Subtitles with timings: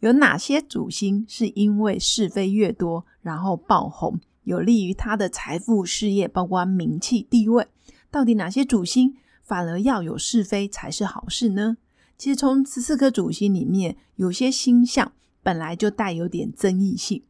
[0.00, 7.66] 有哪些主星是因为是非越多，然后爆红，有利于他的财富、事业，包括名气、地位？
[8.10, 11.76] 到底哪些主星反而要有是非才是好事呢？
[12.16, 17.22] 其实从十四颗主星里面，有些星象本来就带有点争议性。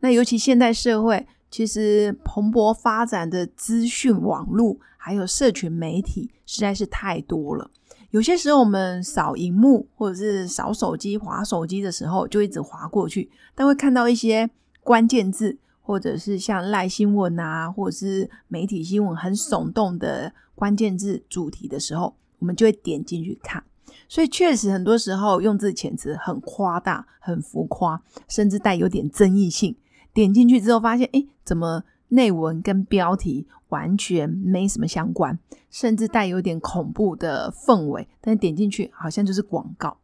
[0.00, 1.26] 那尤其现代社会。
[1.52, 7.70] 其实蓬勃发展的资讯网络还有社群媒体实在是太多了。
[8.12, 14.50] 有些时候我们扫荧幕或者是扫手机、划手机的时候，就一直划过去，但会看到一些
[14.82, 23.64] 关键字，或者是像赖新闻啊，或者是媒体新闻很耸动的关键字主题的时候，我们就会点进去看。
[24.06, 29.74] 所以确实很多时候用字遣词很夸大、很浮夸，甚至带有点争议性。
[30.12, 31.82] 点进去之后，发现哎，怎么
[32.12, 35.38] 内文跟标题完全没什么相关，
[35.70, 38.06] 甚至带有点恐怖的氛围。
[38.20, 39.96] 但点进去好像就是广告。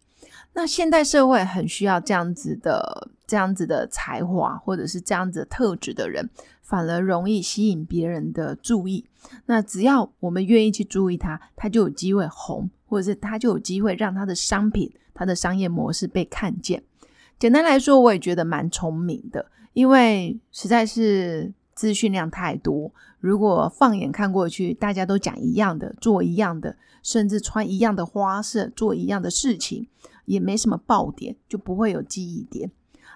[0.55, 6.29] 那现代社会很需要这样子的、这样子的才华，或者是这样子特质的人，
[6.63, 9.05] 反而容易吸引别人的注意。
[9.47, 16.83] 那只要我们愿意去注意他，他就有机会红，或者是他就有机会让他的商品、他的商业模式被看见。
[17.39, 19.45] 简单来说，我也觉得蛮聪明的。
[19.75, 22.91] 因为实在是资讯量太多，
[23.21, 29.87] 如果放眼看过去，大家都讲一样的，做一样的，甚至穿一样的花色，做一样的事情，
[30.25, 32.73] 也没什么爆点，就不会有记忆点。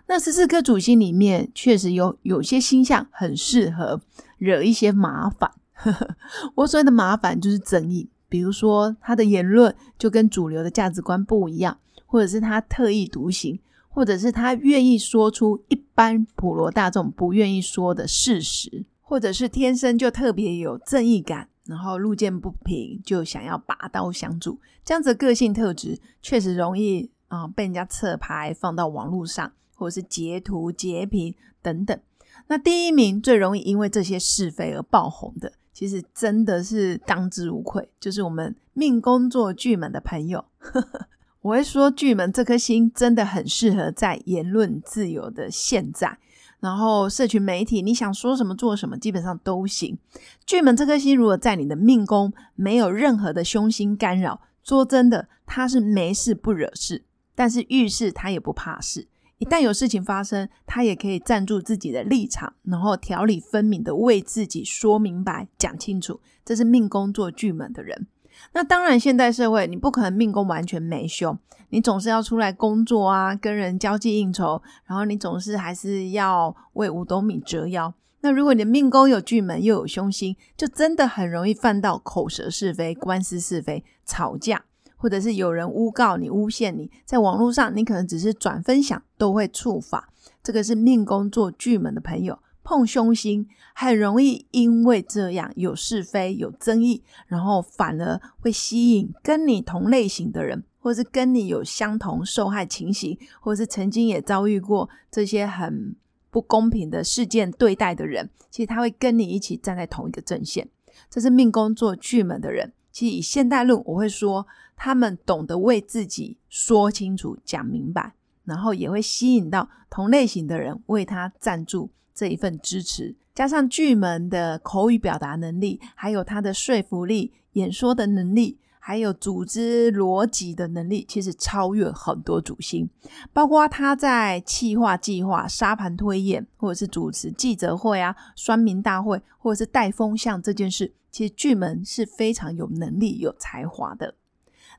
[0.07, 4.01] 那十四颗主星里面，确实有有些星象很适合
[4.39, 5.51] 惹一些麻烦。
[6.55, 13.59] 我所谓的麻烦就是争议，比如说他的言论就跟主流的价值观不一样，或者是他特立独行。
[13.95, 31.99] 或者是他愿意说出一般普罗大众不愿意说的事实，或者是天生就特别有正义感，然后路见不平就想要拔刀相助，这样子的个性特质确实容易啊被人家侧拍放到网络上，或者是截图截屏等等。
[32.47, 40.45] 那第一名最容易因为这些是非而爆红的，其实真的是当之无愧，就是我们命宫做巨门的朋友。
[41.43, 46.19] 我会说，巨门这颗星真的很适合在言论自由的现在，
[46.61, 49.99] 然后社群媒体，你想说什么做什么，基本上都行。
[50.47, 57.03] 巨门这颗星如果在你的命宫没有任何的凶星干扰，说真的，他是没事不惹事，
[57.35, 59.09] 但是遇事他也不怕事。
[59.39, 66.21] 一旦有事情发生，他也可以站住自己的立场，然后条理分明的为自己说明白、讲清楚。
[66.45, 68.07] 这是命宫做巨门的人。
[68.53, 71.39] 那当然，现代社会你不可能命宫完全没凶，
[71.71, 77.95] 你总是要出来工作啊，跟人交际应酬，然后你总是还是要为五斗米折腰。
[78.21, 84.63] 那如果你的命宫有巨门又有凶星，就真的很容易犯到口舌是非、官司是非、吵架，
[84.97, 90.09] 或者是有人诬告你、诬陷你，在网络上你可能只是转分享都会触法。
[90.43, 92.39] 这个是命宫做巨门的朋友。
[92.65, 105.97] 碰凶星很容易因为这样有是非有争议，然后反而会吸引跟你同类型的人，或是跟你有相同受害情形，或是曾经也遭遇过这些很
[106.31, 110.69] 不公平的事件对待的人，其实他会跟你一起站在同一个阵线。
[111.11, 114.47] 这是命宫做巨门的人，其实以现代论，我会说
[114.77, 118.15] 他们懂得为自己说清楚、讲明白，
[118.45, 121.91] 然后也会吸引到同类型的人为他赞助。
[122.23, 132.89] 这一份支持，加上巨门的口语表达能力，还有他的说服力、演说的能力，还有组织逻辑的能力，其实超越很多主星。
[133.33, 144.15] 包括他在企划、计划、沙盘推演，或者是主持记者会啊、酸民大会，或者是带风向这件事，其实巨门是非常有能力、有才华的。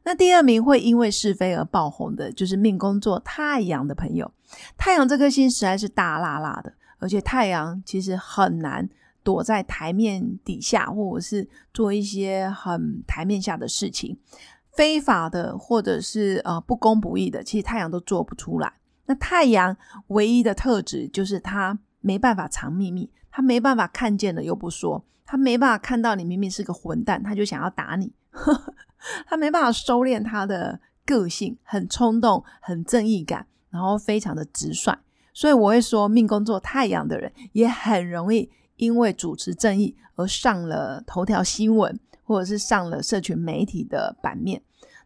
[0.06, 4.32] 那第二名会因为是非而爆红的，就是命宫座太阳的朋友。
[4.78, 6.72] 太阳这颗星实在是大辣辣的。
[7.00, 8.90] 而且太阳其实很难
[9.24, 14.18] 躲在台面底下，或者是做一些很台面下的事情，
[14.72, 18.74] 非法的或者是呃不公不义的，其实太阳都做不出来。
[19.06, 19.76] 那太阳
[20.08, 28.14] 唯一的特质就是他没办法藏秘密，他没办法看见了又不说，他没办法看到你明明是个混蛋，他就想要打你，
[29.28, 33.48] 他没办法收敛他的个性，很冲动，很正义感。
[33.74, 34.96] 然后非常的直率。
[35.34, 44.62] 所以我会说，命宫做太阳的人也很容易因为主持正义而上了头条新闻，或者是上了社群媒体的版面。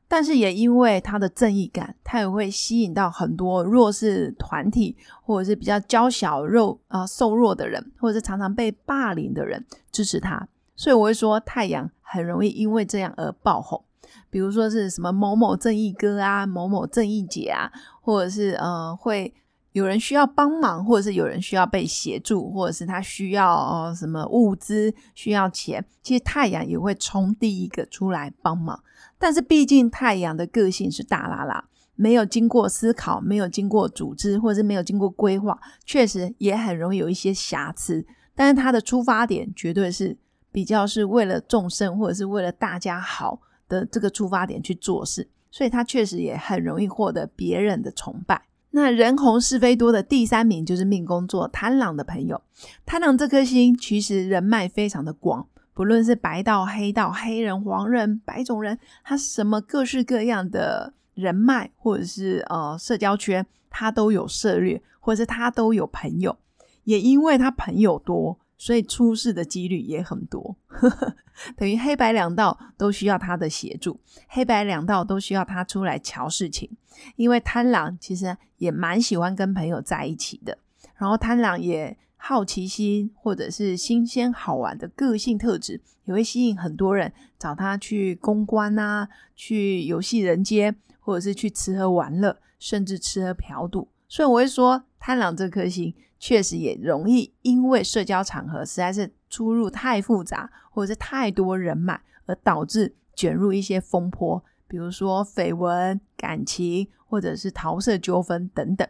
[0.10, 10.48] 但是也因为他的正义感，他也会吸引到很多弱势团体，或者是比较娇小肉啊瘦弱的人，或者是常常被霸凌的人支持他。
[10.76, 13.82] 所以我会说，太阳很容易因为这样而爆红。
[14.30, 17.72] 比如说是什么某某正义哥啊，某某正义姐啊，
[18.02, 19.34] 或者是呃会。
[19.78, 28.84] 有人需要帮忙，或者是有人需要被协助，或者是他需要哦什么物资，需要钱，其实太阳也会冲第一个出来帮忙。
[29.20, 31.64] 但是毕竟太阳的个性是大拉拉，
[31.94, 38.04] 没有经过思考，没有经过组织，或者是没有经过规划，确实也很容易有一些瑕疵。
[38.34, 40.18] 但是他的出发点绝对是
[40.52, 43.40] 比较是为了众生，或者是为了大家好
[43.70, 48.47] 的这个出发点去做事，所以他确实也很容易获得别人的崇拜。
[48.72, 52.42] 那人红是非多的第三名就是命宫座贪狼的朋友。
[52.86, 66.38] 贪狼这颗星其实人脉非常的广，不论是白道、黑道、黑人、黄人、白种人，他什么各式各样的人脉或者是呃社交圈，他都有涉猎，或者是他都有朋友。
[66.84, 68.40] 也因为他朋友多。
[68.57, 70.57] 所以出事的几率也很多，
[71.56, 76.69] 等于黑白两道都需要他的协助，黑白两道都需要他出来瞧事情。
[77.15, 80.57] 因为贪狼其实也蛮喜欢跟朋友在一起的，
[80.98, 93.88] 然后贪狼也好奇心或者是新鲜好玩的个性特质，也会吸引很多人找他去公关啊，去游戏人间，或者是去吃喝玩乐，甚至吃喝嫖赌。
[94.07, 95.94] 所以我会说，贪狼这颗星。
[96.19, 108.88] 确实也容易因为社交场合实在是出入太复杂，或者是太多人脉，而导致卷入一些风波，比如说绯闻、感情，或者是桃色纠纷等等。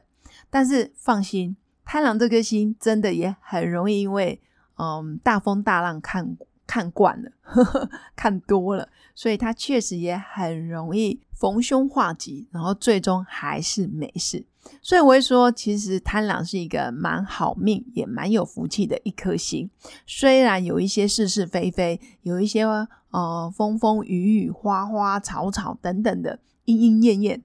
[0.50, 4.42] 但是放心，贪狼这颗星真的也很容易因为
[4.78, 14.44] 嗯大风大浪看看惯了呵呵， 看多了，所以他确实也很容易逢凶化吉，然后最终还是没事。
[14.82, 19.70] 所以我会说，其实贪狼是一个蛮好命，也蛮有福气的一颗星。
[20.06, 22.64] 虽然有一些是是非非，有一些
[23.12, 27.44] 呃风风雨雨、花花草草等等的莺莺燕燕，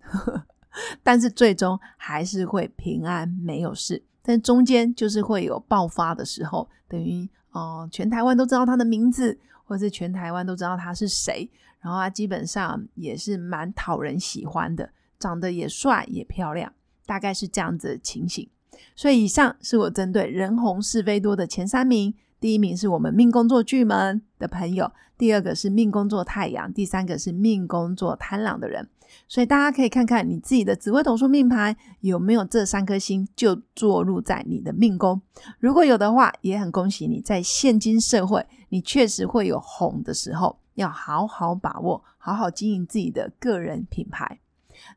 [1.05, 4.03] 但是最终还是会平安没有事。
[4.23, 11.51] 但中间就是会有爆发的时候，等于哦全台湾都知道他的名字，或是全台湾都知道他是谁。
[11.81, 16.73] 然后他基本上也是蛮讨人喜欢的，长得也帅也漂亮。
[17.05, 18.49] 大概是这样子的情形，
[18.95, 22.15] 所以以上是我针对人红是非多的前三名。
[22.43, 28.89] 第一名是我们命宫作巨门的朋友，第二个是命宫作太阳，第三个是命宫作贪狼的人。
[29.29, 35.23] 所以大家可以看看你自己的紫微斗数命盘有没有这三颗星就坐入在你的命宫。
[35.61, 44.41] 如果有的话，也很恭喜你，在现今社会，你确实会有红的时候，要好好把握，好好经营自己的个人品牌。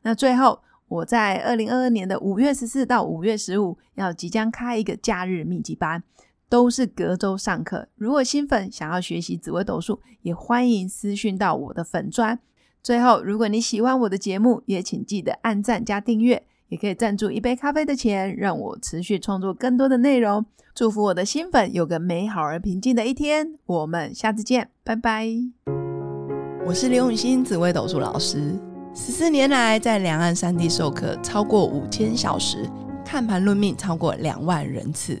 [0.02, 0.58] 那最后。
[0.88, 6.00] 我在二零二二年的五月十四到五月十五要即将开一个假日密集班，
[6.48, 7.88] 都是隔周上课。
[7.96, 12.38] 如果新粉想要学习紫微斗数，也欢迎私讯到我的粉砖。
[12.82, 20.46] 最后，如果你喜欢我的节目，也请记得按赞加订阅，也可以赞助一杯咖啡的钱，让我持续创作更多的内容。
[20.72, 23.54] 祝福我的新粉有个美好而平静的一天。
[23.66, 25.28] 我们下次见，拜拜。
[26.64, 28.56] 我是刘永新，紫微斗数老师。
[28.94, 32.70] 十四年来，在两岸三地授课超过五千小时，
[33.04, 35.20] 看盘论命超过两万人次。